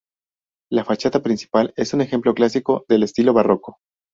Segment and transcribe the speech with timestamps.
[0.71, 3.77] La fachada principal es un ejemplo clásico del estilo barroco.